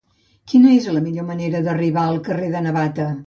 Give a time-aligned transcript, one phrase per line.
[0.53, 3.11] Quina és la millor manera d'arribar al carrer de Navata?